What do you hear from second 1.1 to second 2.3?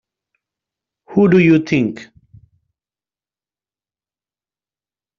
do you think?